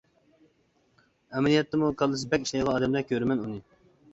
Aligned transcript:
ئەمەلىيەتتىمۇ 1.35 1.91
كاللىسى 1.99 2.33
بەك 2.33 2.49
ئىشلەيدىغان 2.49 2.77
ئادەمدەك 2.79 3.11
كۆرىمەن 3.13 3.45
ئۇنى. 3.47 3.63